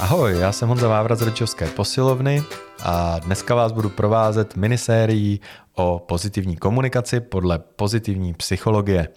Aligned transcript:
Ahoj, 0.00 0.38
já 0.38 0.52
jsem 0.52 0.68
Honza 0.68 0.88
Vávra 0.88 1.14
z 1.14 1.22
Rodičovské 1.22 1.66
posilovny 1.66 2.42
a 2.82 3.18
dneska 3.18 3.54
vás 3.54 3.72
budu 3.72 3.90
provázet 3.90 4.56
minisérií 4.56 5.40
o 5.74 5.98
pozitivní 5.98 6.56
komunikaci 6.56 7.20
podle 7.20 7.58
pozitivní 7.58 8.34
psychologie. 8.34 9.08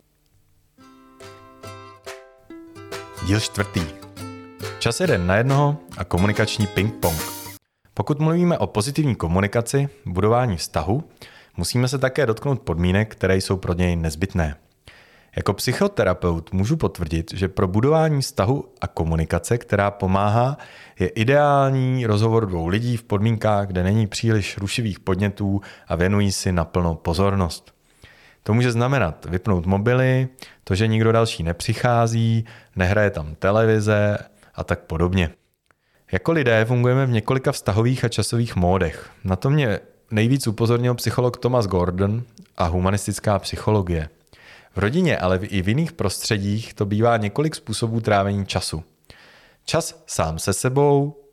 Díl 3.26 3.40
čtvrtý. 3.40 3.82
Čas 4.80 5.00
jeden 5.00 5.28
na 5.28 5.36
jednoho 5.36 5.78
a 5.98 6.04
komunikační 6.04 6.68
ping-pong. 6.68 7.22
Pokud 7.94 8.20
mluvíme 8.20 8.58
o 8.58 8.68
pozitivní 8.68 9.16
komunikaci, 9.16 9.90
budování 10.06 10.58
vztahu, 10.58 11.04
musíme 11.58 11.88
se 11.88 11.98
také 11.98 12.26
dotknout 12.26 12.62
podmínek, 12.62 13.12
které 13.12 13.38
jsou 13.38 13.58
pro 13.58 13.74
něj 13.74 13.96
nezbytné. 13.96 14.56
Jako 15.36 15.54
psychoterapeut 15.54 16.54
můžu 16.54 16.78
potvrdit, 16.78 17.34
že 17.34 17.48
pro 17.48 17.68
budování 17.68 18.22
vztahu 18.22 18.66
a 18.82 18.88
komunikace, 18.88 19.58
která 19.58 19.92
pomáhá, 19.92 20.58
je 21.00 21.08
ideální 21.08 22.06
rozhovor 22.06 22.46
dvou 22.46 22.68
lidí 22.68 22.98
v 22.98 23.04
podmínkách, 23.04 23.68
kde 23.68 23.84
není 23.84 24.08
příliš 24.08 24.58
rušivých 24.58 25.00
podnětů 25.00 25.62
a 25.88 25.96
věnují 25.96 26.32
si 26.32 26.52
naplno 26.52 26.96
pozornost. 26.96 27.74
To 28.44 28.54
může 28.54 28.72
znamenat 28.72 29.26
vypnout 29.30 29.66
mobily, 29.66 30.28
to, 30.64 30.76
že 30.76 30.88
nikdo 30.88 31.12
další 31.12 31.44
nepřichází, 31.44 32.46
nehraje 32.76 33.10
tam 33.10 33.36
televize 33.36 34.18
a 34.56 34.64
tak 34.64 34.80
podobně. 34.80 35.30
Jako 36.12 36.32
lidé 36.32 36.66
fungujeme 36.66 37.06
v 37.06 37.12
několika 37.12 37.52
vztahových 37.52 38.06
a 38.06 38.10
časových 38.10 38.56
módech. 38.56 39.10
Na 39.24 39.36
to 39.36 39.50
mě 39.50 39.80
nejvíc 40.12 40.48
upozornil 40.48 40.96
psycholog 40.96 41.38
Thomas 41.38 41.68
Gordon 41.68 42.24
a 42.58 42.66
humanistická 42.66 43.40
psychologie– 43.40 44.10
v 44.76 44.78
rodině, 44.78 45.18
ale 45.18 45.38
i 45.38 45.62
v 45.62 45.68
jiných 45.68 45.92
prostředích 45.92 46.74
to 46.74 46.86
bývá 46.86 47.18
několik 47.18 47.56
způsobů 47.56 48.02
trávení 48.02 48.46
času. 48.46 48.84
Čas 49.66 50.04
sám 50.08 50.40
se 50.40 50.54
sebou, 50.54 51.24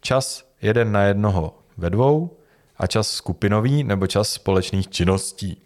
čas 0.00 0.48
jeden 0.62 0.92
na 0.92 1.02
jednoho 1.02 1.58
ve 1.76 1.90
dvou 1.90 2.36
a 2.76 2.86
čas 2.86 3.10
skupinový 3.10 3.84
nebo 3.84 4.06
čas 4.06 4.32
společných 4.32 4.88
činností. 4.88 5.62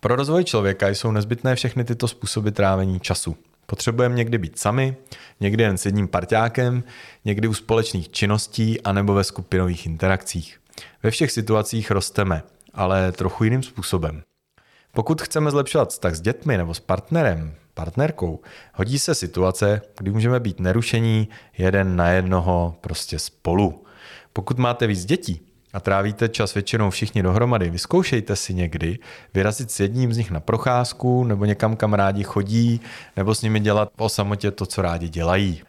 Pro 0.00 0.16
rozvoj 0.16 0.44
člověka 0.44 0.88
jsou 0.88 1.10
nezbytné 1.10 1.54
všechny 1.54 1.84
tyto 1.84 2.08
způsoby 2.08 2.50
trávení 2.50 3.00
času. 3.00 3.36
Potřebujeme 3.66 4.14
někdy 4.14 4.38
být 4.38 4.58
sami, 4.58 4.96
někdy 5.40 5.62
jen 5.62 5.78
s 5.78 5.86
jedním 5.86 6.08
parťákem, 6.08 6.84
někdy 7.24 7.48
u 7.48 7.54
společných 7.54 8.10
činností 8.10 8.80
anebo 8.80 9.14
ve 9.14 9.24
skupinových 9.24 9.86
interakcích. 9.86 10.60
Ve 11.02 11.10
všech 11.10 11.32
situacích 11.32 11.90
rosteme, 11.90 12.42
ale 12.74 13.12
trochu 13.12 13.44
jiným 13.44 13.62
způsobem. 13.62 14.22
Pokud 14.92 15.22
chceme 15.22 15.50
zlepšovat 15.50 15.90
vztah 15.90 16.14
s 16.14 16.20
dětmi 16.20 16.58
nebo 16.58 16.74
s 16.74 16.80
partnerem, 16.80 17.54
partnerkou, 17.74 18.40
hodí 18.74 18.98
se 18.98 19.14
situace, 19.14 19.82
kdy 19.98 20.10
můžeme 20.10 20.40
být 20.40 20.60
nerušení 20.60 21.28
jeden 21.58 21.96
na 21.96 22.08
jednoho 22.08 22.76
prostě 22.80 23.18
spolu. 23.18 23.84
Pokud 24.32 24.58
máte 24.58 24.86
víc 24.86 25.04
dětí 25.04 25.40
a 25.72 25.80
trávíte 25.80 26.28
čas 26.28 26.54
většinou 26.54 26.90
všichni 26.90 27.22
dohromady, 27.22 27.70
vyzkoušejte 27.70 28.36
si 28.36 28.54
někdy 28.54 28.98
vyrazit 29.34 29.70
s 29.70 29.80
jedním 29.80 30.12
z 30.12 30.16
nich 30.16 30.30
na 30.30 30.40
procházku 30.40 31.24
nebo 31.24 31.44
někam, 31.44 31.76
kam 31.76 31.94
rádi 31.94 32.24
chodí, 32.24 32.80
nebo 33.16 33.34
s 33.34 33.42
nimi 33.42 33.60
dělat 33.60 33.88
o 33.96 34.08
samotě 34.08 34.50
to, 34.50 34.66
co 34.66 34.82
rádi 34.82 35.08
dělají. 35.08 35.62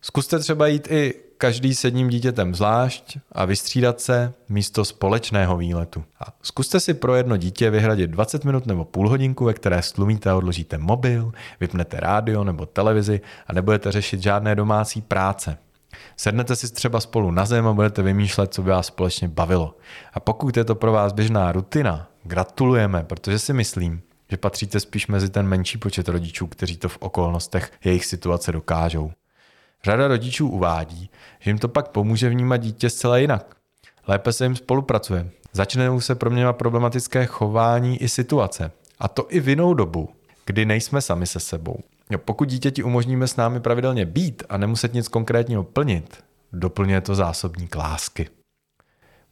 Zkuste 0.00 0.38
třeba 0.38 0.66
jít 0.66 0.90
i 0.90 1.14
každý 1.42 1.74
s 1.74 1.84
jedním 1.84 2.08
dítětem 2.08 2.54
zvlášť 2.54 3.18
a 3.32 3.44
vystřídat 3.44 4.00
se 4.00 4.32
místo 4.48 4.84
společného 4.84 5.56
výletu. 5.56 6.04
A 6.20 6.24
zkuste 6.42 6.80
si 6.80 6.94
pro 6.94 7.14
jedno 7.14 7.36
dítě 7.36 7.70
vyhradit 7.70 8.10
20 8.10 8.44
minut 8.44 8.66
nebo 8.66 8.84
půl 8.84 9.08
hodinku, 9.08 9.44
ve 9.44 9.54
které 9.54 9.82
stlumíte 9.82 10.30
a 10.30 10.36
odložíte 10.36 10.78
mobil, 10.78 11.32
vypnete 11.60 12.00
rádio 12.00 12.44
nebo 12.44 12.66
televizi 12.66 13.20
a 13.46 13.52
nebudete 13.52 13.92
řešit 13.92 14.22
žádné 14.22 14.54
domácí 14.54 15.00
práce. 15.00 15.58
Sednete 16.16 16.56
si 16.56 16.72
třeba 16.72 17.00
spolu 17.00 17.30
na 17.30 17.44
zem 17.44 17.66
a 17.66 17.72
budete 17.72 18.02
vymýšlet, 18.02 18.54
co 18.54 18.62
by 18.62 18.70
vás 18.70 18.86
společně 18.86 19.28
bavilo. 19.28 19.76
A 20.14 20.20
pokud 20.20 20.56
je 20.56 20.64
to 20.64 20.74
pro 20.74 20.92
vás 20.92 21.12
běžná 21.12 21.52
rutina, 21.52 22.08
gratulujeme, 22.22 23.04
protože 23.04 23.38
si 23.38 23.52
myslím, 23.52 24.02
že 24.30 24.36
patříte 24.36 24.80
spíš 24.80 25.06
mezi 25.06 25.30
ten 25.30 25.46
menší 25.46 25.78
počet 25.78 26.08
rodičů, 26.08 26.46
kteří 26.46 26.76
to 26.76 26.88
v 26.88 26.98
okolnostech 27.00 27.72
jejich 27.84 28.04
situace 28.04 28.52
dokážou. 28.52 29.12
Řada 29.84 30.08
rodičů 30.08 30.48
uvádí, 30.48 31.10
že 31.40 31.50
jim 31.50 31.58
to 31.58 31.68
pak 31.68 31.88
pomůže 31.88 32.28
vnímat 32.28 32.56
dítě 32.56 32.90
zcela 32.90 33.16
jinak. 33.16 33.56
Lépe 34.08 34.32
se 34.32 34.44
jim 34.44 34.56
spolupracuje. 34.56 35.30
Začnou 35.52 36.00
se 36.00 36.14
proměňovat 36.14 36.56
problematické 36.56 37.26
chování 37.26 38.02
i 38.02 38.08
situace. 38.08 38.70
A 38.98 39.08
to 39.08 39.26
i 39.28 39.40
v 39.40 39.48
jinou 39.48 39.74
dobu, 39.74 40.08
kdy 40.46 40.64
nejsme 40.64 41.00
sami 41.00 41.26
se 41.26 41.40
sebou. 41.40 41.76
Pokud 42.16 42.48
dítěti 42.48 42.82
umožníme 42.82 43.28
s 43.28 43.36
námi 43.36 43.60
pravidelně 43.60 44.06
být 44.06 44.42
a 44.48 44.56
nemuset 44.56 44.94
nic 44.94 45.08
konkrétního 45.08 45.64
plnit, 45.64 46.24
doplňuje 46.52 47.00
to 47.00 47.14
zásobník 47.14 47.74
lásky. 47.74 48.28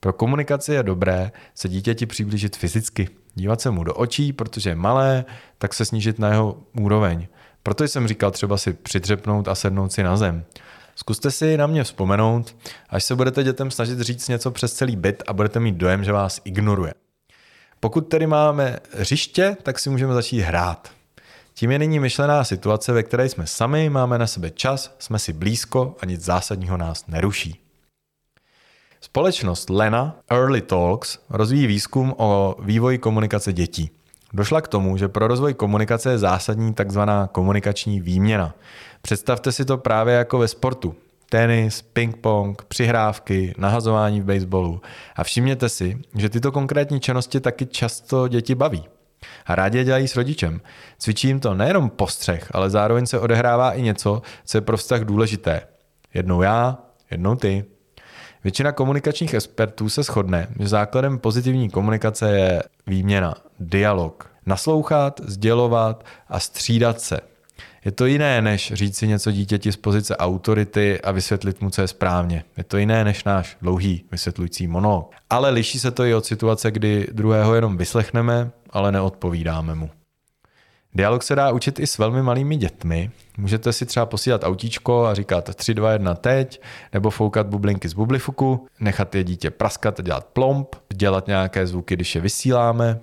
Pro 0.01 0.13
komunikaci 0.13 0.73
je 0.73 0.83
dobré 0.83 1.33
se 1.55 1.69
dítěti 1.69 2.07
přiblížit 2.07 2.57
fyzicky, 2.57 3.09
dívat 3.35 3.61
se 3.61 3.71
mu 3.71 3.85
do 3.85 3.95
očí, 3.95 4.33
protože 4.33 4.71
je 4.71 4.75
malé, 4.75 5.25
tak 5.59 5.75
se 5.75 5.85
snížit 5.85 6.19
na 6.19 6.29
jeho 6.29 6.63
úroveň. 6.81 7.29
Proto 7.63 7.85
jsem 7.85 8.09
říkal 8.09 8.31
třeba 8.31 8.59
si 8.59 8.73
přidřepnout 8.73 9.49
a 9.49 9.55
sednout 9.55 9.93
si 9.93 10.03
na 10.03 10.17
zem. 10.17 10.45
Zkuste 10.97 11.31
si 11.31 11.57
na 11.57 11.67
mě 11.67 11.85
vzpomenout, 11.85 12.57
až 12.89 13.05
se 13.05 13.15
budete 13.15 13.43
dětem 13.43 13.71
snažit 13.71 14.01
říct 14.01 14.29
něco 14.29 14.51
přes 14.51 14.73
celý 14.73 14.97
byt 14.97 15.23
a 15.27 15.33
budete 15.33 15.61
mít 15.61 15.75
dojem, 15.75 16.05
že 16.05 16.13
vás 16.13 16.41
ignoruje. 16.45 16.95
Pokud 17.81 18.01
tedy 18.01 18.27
máme 18.27 18.77
hřiště, 18.93 19.57
tak 19.63 19.79
si 19.79 19.91
můžeme 19.91 20.15
začít 20.15 20.41
hrát. 20.41 20.91
Tím 21.55 21.71
je 21.71 21.79
nyní 21.79 21.99
myšlená 21.99 22.45
situace, 22.45 22.93
ve 22.93 23.03
které 23.03 23.29
jsme 23.29 23.47
sami, 23.47 23.91
máme 23.91 24.19
na 24.19 24.27
sebe 24.27 24.51
čas, 24.51 24.97
jsme 24.99 25.19
si 25.19 25.33
blízko 25.33 25.97
a 26.01 26.07
nic 26.07 26.21
zásadního 26.21 26.77
nás 26.77 27.07
neruší. 27.07 27.61
Společnost 29.01 29.71
Lena 29.71 30.17
Early 30.31 30.61
Talks 30.61 31.19
rozvíjí 31.31 31.67
výzkum 31.67 32.15
o 32.17 32.57
vývoji 32.63 32.99
komunikace 32.99 33.53
dětí. 33.53 33.91
Došla 34.33 34.61
k 34.61 34.69
tomu, 34.69 34.97
že 34.97 35.09
pro 35.09 35.29
rozvoj 35.29 35.55
komunikace 35.55 36.11
je 36.11 36.19
zásadní 36.19 36.75
takzvaná 36.75 37.27
komunikační 37.27 38.01
výměna. 38.01 38.55
Představte 39.03 39.53
si 39.53 39.65
to 39.65 39.79
právě 39.79 40.15
jako 40.15 40.39
ve 40.39 40.49
sportu. 40.49 40.95
Tenis, 41.29 41.85
ping-pong, 41.93 42.55
přihrávky, 42.69 43.55
nahazování 43.59 44.21
v 44.21 44.25
baseballu. 44.25 44.81
A 45.17 45.25
všimněte 45.25 45.69
si, 45.69 45.99
že 46.17 46.29
tyto 46.29 46.53
konkrétní 46.53 47.01
činnosti 47.01 47.41
taky 47.41 47.67
často 47.67 48.29
děti 48.29 48.55
baví. 48.55 48.85
A 49.47 49.55
rádi 49.55 49.79
je 49.79 49.85
dělají 49.85 50.09
s 50.09 50.17
rodičem. 50.17 50.61
Cvičí 50.99 51.29
jim 51.29 51.41
to 51.41 51.55
nejenom 51.55 51.91
postřeh, 51.91 52.51
ale 52.55 52.71
zároveň 52.71 53.07
se 53.07 53.21
odehrává 53.21 53.73
i 53.73 53.83
něco, 53.83 54.23
co 54.45 54.59
je 54.59 54.63
pro 54.63 54.77
vztah 54.77 55.01
důležité. 55.01 55.61
Jednou 56.15 56.43
já, 56.43 56.79
jednou 57.11 57.35
ty. 57.35 57.65
Většina 58.45 58.73
komunikačních 58.73 59.35
expertů 59.35 59.89
se 59.89 60.03
shodne, 60.03 60.49
že 60.61 60.69
základem 60.69 61.19
pozitivní 61.19 61.71
komunikace 61.71 62.31
je 62.31 62.63
výměna, 62.87 63.35
dialog. 63.61 64.31
Naslouchat, 64.47 65.21
sdělovat 65.25 66.05
a 66.29 66.41
střídat 66.41 67.01
se. 67.01 67.21
Je 67.85 67.93
to 67.93 68.07
jiné, 68.07 68.43
než 68.43 68.73
říct 68.75 68.97
si 68.97 69.09
něco 69.09 69.31
dítěti 69.31 69.73
z 69.73 69.77
pozice 69.77 70.17
autority 70.17 71.01
a 71.01 71.11
vysvětlit 71.11 71.61
mu, 71.61 71.71
co 71.71 71.81
je 71.81 71.89
správně. 71.89 72.45
Je 72.57 72.65
to 72.65 72.77
jiné 72.77 73.05
než 73.05 73.25
náš 73.25 73.57
dlouhý 73.63 74.05
vysvětlující 74.13 74.67
monolog. 74.67 75.13
Ale 75.31 75.51
liší 75.51 75.79
se 75.79 75.91
to 75.91 76.05
i 76.05 76.15
od 76.15 76.25
situace, 76.25 76.71
kdy 76.71 77.07
druhého 77.13 77.55
jenom 77.55 77.77
vyslechneme, 77.77 78.51
ale 78.71 78.93
neodpovídáme 78.93 79.75
mu. 79.75 79.91
Dialog 80.95 81.23
se 81.23 81.35
dá 81.35 81.51
učit 81.51 81.79
i 81.79 81.87
s 81.87 81.99
velmi 81.99 82.23
malými 82.23 82.57
dětmi. 82.57 83.11
Můžete 83.39 83.73
si 83.73 83.87
třeba 83.87 84.07
posílat 84.07 84.45
autíčko 84.45 85.07
a 85.07 85.15
říkat 85.15 85.55
3, 85.55 85.75
2, 85.75 85.93
1 85.93 86.15
teď, 86.15 86.63
nebo 86.93 87.11
foukat 87.11 87.47
bublinky 87.47 87.89
z 87.89 87.93
bublifuku, 87.93 88.67
nechat 88.81 89.15
je 89.15 89.25
dítě 89.25 89.51
praskat 89.51 90.01
a 90.01 90.03
dělat 90.03 90.27
plomp, 90.27 90.77
dělat 90.95 91.27
nějaké 91.27 91.67
zvuky, 91.67 91.95
když 91.95 92.15
je 92.15 92.21
vysíláme. 92.21 93.01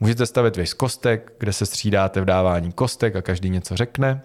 Můžete 0.00 0.26
stavit 0.26 0.56
věž 0.56 0.68
z 0.68 0.74
kostek, 0.74 1.32
kde 1.38 1.52
se 1.52 1.66
střídáte 1.66 2.20
v 2.20 2.24
dávání 2.24 2.72
kostek 2.72 3.16
a 3.16 3.22
každý 3.22 3.50
něco 3.50 3.76
řekne. 3.76 4.22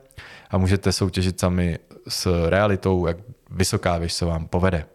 A 0.50 0.58
můžete 0.58 0.92
soutěžit 0.92 1.40
sami 1.40 1.80
s 2.08 2.50
realitou, 2.50 3.08
jak 3.08 3.18
vysoká 3.52 3.98
věž 3.98 4.14
se 4.14 4.26
vám 4.26 4.48
povede. 4.48 4.86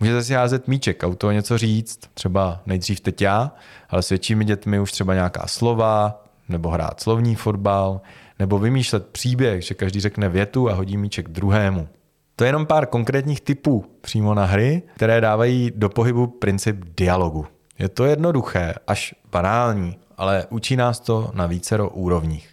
Můžete 0.00 0.24
si 0.24 0.34
házet 0.34 0.68
míček 0.68 1.04
a 1.04 1.06
u 1.06 1.14
toho 1.14 1.32
něco 1.32 1.58
říct, 1.58 2.00
třeba 2.14 2.62
nejdřív 2.66 3.00
teď 3.00 3.22
já, 3.22 3.52
ale 3.90 4.02
s 4.02 4.08
většími 4.08 4.44
dětmi 4.44 4.80
už 4.80 4.92
třeba 4.92 5.14
nějaká 5.14 5.46
slova, 5.46 6.24
nebo 6.48 6.68
hrát 6.68 7.00
slovní 7.00 7.34
fotbal, 7.34 8.00
nebo 8.38 8.58
vymýšlet 8.58 9.06
příběh, 9.06 9.64
že 9.64 9.74
každý 9.74 10.00
řekne 10.00 10.28
větu 10.28 10.70
a 10.70 10.74
hodí 10.74 10.96
míček 10.96 11.28
druhému. 11.28 11.88
To 12.36 12.44
je 12.44 12.48
jenom 12.48 12.66
pár 12.66 12.86
konkrétních 12.86 13.40
typů 13.40 13.84
přímo 14.00 14.34
na 14.34 14.44
hry, 14.44 14.82
které 14.94 15.20
dávají 15.20 15.72
do 15.74 15.88
pohybu 15.88 16.26
princip 16.26 16.76
dialogu. 16.96 17.46
Je 17.78 17.88
to 17.88 18.04
jednoduché, 18.04 18.74
až 18.86 19.14
banální, 19.30 19.98
ale 20.16 20.46
učí 20.50 20.76
nás 20.76 21.00
to 21.00 21.30
na 21.34 21.46
vícero 21.46 21.88
úrovních. 21.88 22.48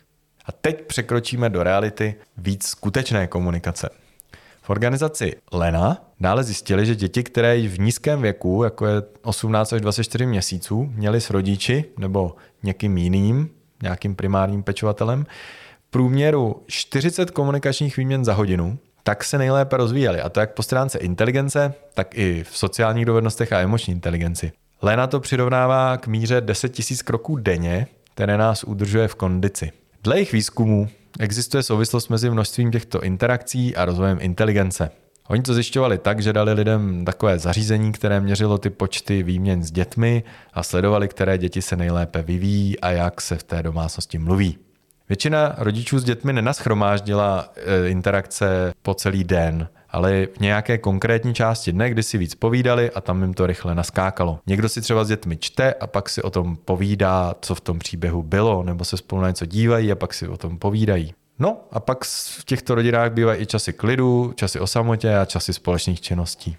A 0.46 0.52
teď 0.52 0.88
překročíme 0.88 1.50
do 1.50 1.64
reality 1.64 2.16
víc 2.38 2.68
skutečné 2.68 3.28
komunikace. 3.28 3.90
V 4.62 4.70
organizaci 4.70 5.36
Lena 5.52 6.06
dále 6.20 6.44
zjistili, 6.44 6.86
že 6.86 6.96
děti, 6.96 7.24
které 7.24 7.68
v 7.68 7.80
nízkém 7.80 8.22
věku, 8.22 8.64
jako 8.64 8.86
je 8.86 9.04
18 9.22 9.74
až 9.74 9.82
24 9.82 10.26
měsíců, 10.26 10.90
měly 10.96 11.22
s 11.22 11.30
rodiči 11.30 11.86
nebo 11.98 12.36
někým 12.64 12.98
jiným 12.98 13.50
nějakým 13.84 14.16
primárním 14.16 14.64
pečovatelem, 14.64 15.26
průměru 15.90 16.64
40 16.68 17.32
komunikačních 17.32 17.98
výměn 17.98 18.26
za 18.26 18.34
hodinu, 18.34 18.78
tak 19.04 19.24
se 19.24 19.38
nejlépe 19.38 19.78
rozvíjeli. 19.78 20.22
A 20.22 20.30
to 20.30 20.40
jak 20.40 20.54
po 20.54 20.64
stránce 20.64 21.00
inteligence, 21.00 21.74
tak 21.94 22.18
i 22.18 22.44
v 22.44 22.58
sociálních 22.58 23.06
dovednostech 23.06 23.54
a 23.54 23.60
emoční 23.60 23.94
inteligenci. 23.94 24.52
Lena 24.86 25.08
to 25.08 25.20
přirovnává 25.20 25.98
k 25.98 26.08
míře 26.08 26.42
10 26.42 26.80
000 26.80 27.02
kroků 27.06 27.36
denně, 27.36 27.88
které 28.14 28.38
nás 28.38 28.64
udržuje 28.64 29.08
v 29.08 29.16
kondici. 29.16 29.72
Dle 30.04 30.16
jejich 30.16 30.34
výzkumů 30.34 30.90
existuje 31.20 31.64
souvislost 31.64 32.10
mezi 32.10 32.30
množstvím 32.30 32.72
těchto 32.72 33.04
interakcí 33.04 33.76
a 33.76 33.86
rozvojem 33.86 34.18
inteligence. 34.22 34.92
Oni 35.28 35.42
to 35.42 35.54
zjišťovali 35.54 35.98
tak, 35.98 36.22
že 36.22 36.34
dali 36.34 36.54
lidem 36.54 37.06
takové 37.06 37.40
zařízení, 37.40 37.92
které 37.92 38.20
měřilo 38.20 38.58
ty 38.58 38.70
počty 38.70 39.24
výměn 39.24 39.64
s 39.64 39.72
dětmi 39.72 40.24
a 40.54 40.64
sledovali, 40.64 41.08
které 41.08 41.38
děti 41.38 41.62
se 41.62 41.76
nejlépe 41.76 42.22
vyvíjí 42.22 42.80
a 42.80 42.92
jak 42.92 43.22
se 43.22 43.36
v 43.36 43.44
té 43.44 43.64
domácnosti 43.64 44.18
mluví. 44.18 44.58
Většina 45.10 45.56
rodičů 45.58 46.00
s 46.00 46.04
dětmi 46.04 46.34
nenaschromáždila 46.34 47.54
e, 47.56 47.90
interakce 47.90 48.74
po 48.82 48.94
celý 48.94 49.24
den, 49.24 49.68
ale 49.94 50.28
v 50.38 50.40
nějaké 50.40 50.78
konkrétní 50.78 51.34
části 51.34 51.72
dne, 51.72 51.90
kdy 51.90 52.04
si 52.04 52.18
víc 52.18 52.36
povídali 52.36 52.92
a 52.92 53.02
tam 53.02 53.22
jim 53.22 53.34
to 53.34 53.48
rychle 53.48 53.76
naskákalo. 53.76 54.40
Někdo 54.48 54.70
si 54.70 54.82
třeba 54.82 55.04
s 55.04 55.08
dětmi 55.08 55.38
čte 55.38 55.74
a 55.74 55.88
pak 55.88 56.10
si 56.10 56.22
o 56.22 56.30
tom 56.30 56.56
povídá, 56.56 57.36
co 57.42 57.56
v 57.56 57.62
tom 57.62 57.80
příběhu 57.80 58.24
bylo, 58.24 58.64
nebo 58.64 58.86
se 58.86 58.98
spolu 58.98 59.22
na 59.22 59.28
něco 59.28 59.46
dívají 59.46 59.92
a 59.92 59.96
pak 59.96 60.14
si 60.14 60.28
o 60.28 60.38
tom 60.38 60.58
povídají. 60.58 61.14
No 61.40 61.58
a 61.72 61.80
pak 61.80 62.06
v 62.06 62.46
těchto 62.46 62.76
rodinách 62.76 63.12
bývají 63.12 63.42
i 63.42 63.46
časy 63.46 63.74
klidu, 63.74 64.34
časy 64.36 64.60
o 64.60 64.68
samotě 64.68 65.18
a 65.18 65.26
časy 65.26 65.54
společných 65.54 66.02
činností. 66.02 66.58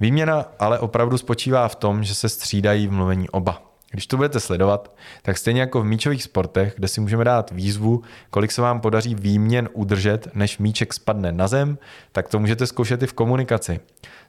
Výměna 0.00 0.46
ale 0.58 0.78
opravdu 0.78 1.18
spočívá 1.18 1.68
v 1.68 1.74
tom, 1.74 2.04
že 2.04 2.14
se 2.14 2.28
střídají 2.28 2.86
v 2.86 2.92
mluvení 2.92 3.28
oba. 3.28 3.71
Když 3.92 4.06
to 4.06 4.16
budete 4.16 4.40
sledovat, 4.40 4.94
tak 5.22 5.38
stejně 5.38 5.60
jako 5.60 5.80
v 5.80 5.84
míčových 5.84 6.22
sportech, 6.22 6.74
kde 6.76 6.88
si 6.88 7.00
můžeme 7.00 7.24
dát 7.24 7.50
výzvu, 7.50 8.02
kolik 8.30 8.52
se 8.52 8.62
vám 8.62 8.80
podaří 8.80 9.14
výměn 9.14 9.68
udržet, 9.72 10.28
než 10.34 10.58
míček 10.58 10.94
spadne 10.94 11.32
na 11.32 11.48
zem, 11.48 11.78
tak 12.12 12.28
to 12.28 12.38
můžete 12.38 12.66
zkoušet 12.66 13.02
i 13.02 13.06
v 13.06 13.12
komunikaci. 13.12 13.80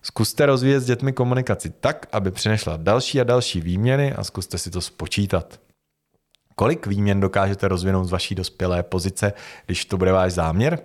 Zkuste 0.01 0.45
rozvíjet 0.45 0.79
s 0.79 0.85
dětmi 0.85 1.13
komunikaci 1.13 1.69
tak, 1.69 2.07
aby 2.11 2.31
přinešla 2.31 2.77
další 2.77 3.21
a 3.21 3.23
další 3.23 3.61
výměny 3.61 4.13
a 4.13 4.23
zkuste 4.23 4.57
si 4.57 4.71
to 4.71 4.81
spočítat. 4.81 5.59
Kolik 6.55 6.87
výměn 6.87 7.19
dokážete 7.19 7.67
rozvinout 7.67 8.05
z 8.05 8.11
vaší 8.11 8.35
dospělé 8.35 8.83
pozice, 8.83 9.33
když 9.65 9.85
to 9.85 9.97
bude 9.97 10.11
váš 10.11 10.33
záměr? 10.33 10.79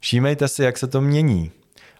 Všímejte 0.00 0.48
si, 0.48 0.62
jak 0.62 0.78
se 0.78 0.86
to 0.86 1.00
mění. 1.00 1.50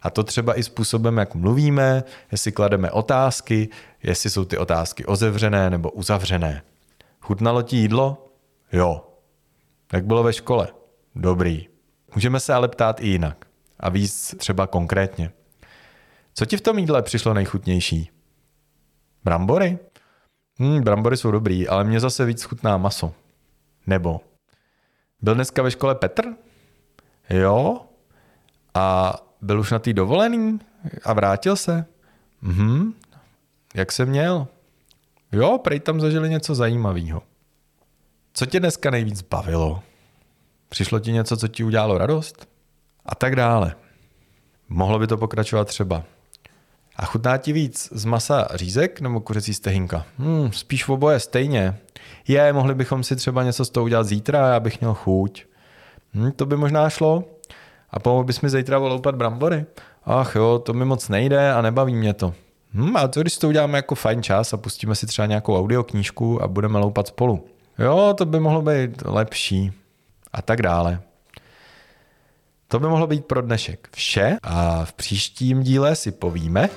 A 0.03 0.11
to 0.11 0.25
třeba 0.25 0.59
i 0.59 0.63
způsobem, 0.63 1.19
jak 1.19 1.35
mluvíme, 1.35 2.03
jestli 2.33 2.53
klademe 2.53 2.91
otázky, 2.91 3.69
jestli 4.03 4.31
jsou 4.31 4.45
ty 4.45 4.59
otázky 4.59 5.05
ozevřené 5.05 5.71
nebo 5.71 5.91
uzavřené. 5.91 6.63
Chutnalo 7.21 7.63
ti 7.63 7.77
jídlo? 7.77 8.33
Jo. 8.73 9.07
Jak 9.93 10.07
bylo 10.07 10.23
ve 10.23 10.33
škole? 10.33 10.69
Dobrý. 11.15 11.69
Můžeme 12.15 12.41
se 12.41 12.55
ale 12.55 12.69
ptát 12.69 13.01
i 13.01 13.09
jinak. 13.09 13.45
A 13.81 13.89
víc 13.89 14.35
třeba 14.39 14.67
konkrétně. 14.67 15.33
Co 16.35 16.47
ti 16.47 16.57
v 16.57 16.61
tom 16.61 16.79
jídle 16.79 17.03
přišlo 17.03 17.35
nejchutnější? 17.35 18.11
Brambory? 19.25 19.79
Hmm, 20.59 20.83
brambory 20.83 21.17
jsou 21.17 21.31
dobrý, 21.31 21.69
ale 21.69 21.85
mě 21.85 22.01
zase 22.01 22.25
víc 22.25 22.43
chutná 22.43 22.77
maso. 22.77 23.13
Nebo 23.87 24.21
byl 25.23 25.35
dneska 25.35 25.63
ve 25.63 25.71
škole 25.71 25.95
Petr? 25.95 26.25
Jo. 27.31 27.81
A 28.75 29.15
byl 29.43 29.61
už 29.61 29.71
na 29.71 29.79
té 29.79 29.93
dovolený 29.93 30.61
a 31.05 31.13
vrátil 31.13 31.57
se? 31.57 31.85
Mhm. 32.43 32.95
Jak 33.75 33.93
se 33.93 34.07
měl? 34.07 34.47
Jo, 35.33 35.59
prej 35.59 35.81
tam 35.81 36.01
zažili 36.01 36.31
něco 36.31 36.55
zajímavého. 36.55 37.23
Co 38.35 38.47
tě 38.47 38.61
dneska 38.61 38.91
nejvíc 38.91 39.23
bavilo? 39.23 39.83
Přišlo 40.69 41.01
ti 41.01 41.13
něco, 41.13 41.37
co 41.37 41.49
ti 41.49 41.65
udělalo 41.65 41.99
radost? 41.99 42.49
A 43.07 43.15
tak 43.15 43.37
dále. 43.37 43.75
Mohlo 44.69 44.99
by 44.99 45.07
to 45.07 45.17
pokračovat 45.17 45.69
třeba. 45.69 46.03
A 46.97 47.07
chutná 47.07 47.37
ti 47.37 47.53
víc 47.53 47.89
z 47.93 48.05
masa 48.05 48.49
řízek 48.55 49.01
nebo 49.01 49.21
kuřecí 49.21 49.55
stehinka? 49.55 50.07
Hmm, 50.19 50.53
spíš 50.53 50.85
v 50.85 50.91
oboje 50.91 51.21
stejně. 51.21 51.79
Je, 52.29 52.53
mohli 52.53 52.75
bychom 52.75 53.05
si 53.05 53.17
třeba 53.17 53.43
něco 53.43 53.65
z 53.65 53.71
toho 53.71 53.85
udělat 53.85 54.07
zítra, 54.07 54.49
já 54.49 54.61
bych 54.61 54.81
měl 54.81 54.95
chuť. 54.95 55.45
Hmm, 56.13 56.33
to 56.33 56.47
by 56.47 56.57
možná 56.57 56.91
šlo. 56.91 57.25
A 57.93 57.99
pomohl 57.99 58.25
bys 58.25 58.41
mi 58.41 58.51
zítra 58.51 58.79
voloupat 58.79 59.15
brambory? 59.15 59.67
Ach 60.05 60.35
jo, 60.35 60.59
to 60.59 60.73
mi 60.73 60.85
moc 60.85 61.09
nejde 61.09 61.53
a 61.53 61.63
nebaví 61.63 61.95
mě 61.95 62.15
to. 62.15 62.35
Hmm, 62.73 62.97
a 62.97 63.09
to 63.09 63.21
když 63.21 63.39
to 63.39 63.49
uděláme 63.49 63.79
jako 63.79 63.95
fajn 63.95 64.23
čas 64.23 64.53
a 64.53 64.57
pustíme 64.57 64.95
si 64.95 65.07
třeba 65.07 65.27
nějakou 65.27 65.59
audioknížku 65.59 66.43
a 66.43 66.49
budeme 66.49 66.79
loupat 66.79 67.07
spolu. 67.07 67.45
Jo, 67.79 68.15
to 68.19 68.27
by 68.27 68.41
mohlo 68.41 68.63
být 68.63 69.03
lepší. 69.05 69.73
A 70.33 70.43
tak 70.43 70.63
dále. 70.63 71.01
To 72.69 72.79
by 72.79 72.87
mohlo 72.87 73.07
být 73.07 73.25
pro 73.25 73.43
dnešek 73.43 73.89
vše 73.93 74.37
a 74.43 74.85
v 74.85 74.93
příštím 74.93 75.63
díle 75.63 75.97
si 75.97 76.13
povíme, 76.13 76.69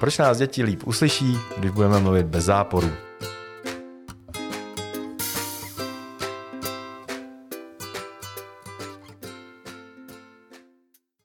proč 0.00 0.18
nás 0.18 0.38
děti 0.38 0.62
líp 0.62 0.82
uslyší, 0.86 1.36
když 1.58 1.70
budeme 1.70 2.00
mluvit 2.00 2.26
bez 2.26 2.44
záporu. 2.44 2.90